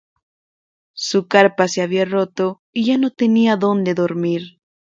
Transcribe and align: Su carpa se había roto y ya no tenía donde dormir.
Su 0.97 1.27
carpa 1.27 1.67
se 1.67 1.83
había 1.83 2.05
roto 2.05 2.63
y 2.73 2.85
ya 2.85 2.97
no 2.97 3.11
tenía 3.11 3.55
donde 3.55 3.93
dormir. 3.93 4.57